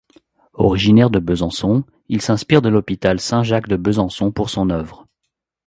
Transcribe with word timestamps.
Originaire 0.55 1.11
de 1.11 1.19
Besançon, 1.19 1.83
il 2.09 2.23
s’inspire 2.23 2.63
de 2.63 2.69
l’hôpital 2.69 3.19
Saint-Jacques 3.19 3.67
de 3.67 3.75
Besançon 3.77 4.31
pour 4.31 4.49
son 4.49 4.71
œuvre. 4.71 5.05